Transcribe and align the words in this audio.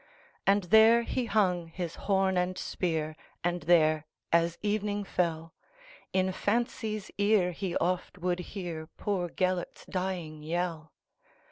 And 0.47 0.63
there 0.63 1.03
he 1.03 1.25
hung 1.25 1.67
his 1.67 1.93
horn 2.09 2.35
and 2.35 2.57
spear, 2.57 3.15
And 3.43 3.61
there, 3.61 4.07
as 4.33 4.57
evening 4.63 5.03
fell, 5.03 5.53
In 6.11 6.31
fancy's 6.31 7.11
ear 7.19 7.51
he 7.51 7.77
oft 7.77 8.17
would 8.17 8.39
hearPoor 8.55 9.29
Gêlert's 9.29 9.85
dying 9.85 10.41
yell. 10.41 10.91